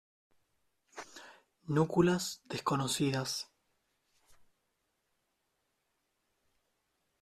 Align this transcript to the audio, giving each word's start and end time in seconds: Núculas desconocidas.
Núculas 1.75 2.41
desconocidas. 2.49 3.31